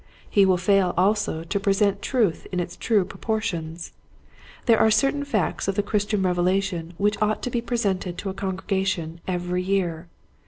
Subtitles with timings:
[0.27, 3.91] He will fail also to present truth in its true proportions.
[4.65, 8.33] There are certain facts of the Christian revelation which ought to be presented to 98
[8.33, 8.97] Quiet Hmts to Growing Preachers.
[8.97, 10.07] a congregation every year.